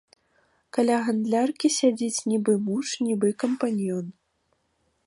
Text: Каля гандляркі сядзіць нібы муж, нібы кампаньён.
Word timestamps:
Каля 0.77 0.95
гандляркі 1.09 1.67
сядзіць 1.77 2.23
нібы 2.33 2.53
муж, 2.71 2.85
нібы 3.11 3.27
кампаньён. 3.47 4.05